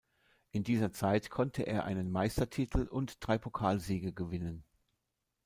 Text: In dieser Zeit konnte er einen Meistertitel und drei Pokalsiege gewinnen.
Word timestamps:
In 0.49 0.63
dieser 0.63 0.91
Zeit 0.91 1.29
konnte 1.29 1.61
er 1.61 1.83
einen 1.85 2.09
Meistertitel 2.09 2.87
und 2.89 3.17
drei 3.19 3.37
Pokalsiege 3.37 4.13
gewinnen. 4.13 4.63